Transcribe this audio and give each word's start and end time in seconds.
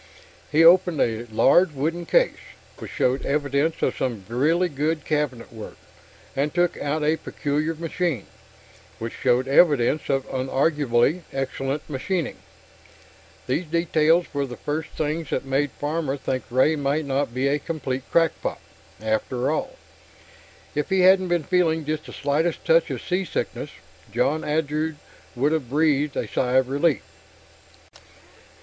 He 0.51 0.63
opened 0.65 0.99
a 0.99 1.25
large 1.25 1.73
wooden 1.73 2.07
case, 2.07 2.39
which 2.79 2.89
showed 2.89 3.23
evidence 3.23 3.83
of 3.83 3.95
some 3.95 4.25
really 4.27 4.67
good 4.67 5.05
cabinet 5.05 5.53
work, 5.53 5.77
and 6.35 6.51
took 6.51 6.75
out 6.79 7.03
a 7.03 7.17
peculiar 7.17 7.75
machine, 7.75 8.25
which 8.97 9.13
showed 9.13 9.47
evidence 9.47 10.09
of 10.09 10.27
unarguably 10.31 11.21
excellent 11.31 11.87
machining. 11.87 12.37
These 13.45 13.65
details 13.67 14.25
were 14.33 14.47
the 14.47 14.57
first 14.57 14.89
things 14.89 15.29
that 15.29 15.45
made 15.45 15.69
Farmer 15.73 16.17
think 16.17 16.45
Ray 16.49 16.75
might 16.75 17.05
not 17.05 17.31
be 17.31 17.47
a 17.47 17.59
complete 17.59 18.01
crackpot, 18.09 18.59
after 18.99 19.51
all. 19.51 19.75
If 20.73 20.89
he 20.89 21.01
hadn't 21.01 21.27
been 21.27 21.43
feeling 21.43 21.85
just 21.85 22.07
the 22.07 22.13
slightest 22.13 22.65
touch 22.65 22.89
of 22.89 23.03
seasickness, 23.03 23.69
John 24.11 24.43
Andrew 24.43 24.95
would 25.35 25.51
have 25.51 25.69
breathed 25.69 26.17
a 26.17 26.27
sigh 26.27 26.53
of 26.53 26.69
relief. 26.69 27.03